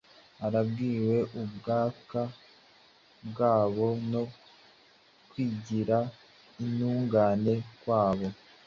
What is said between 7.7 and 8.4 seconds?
kwabo,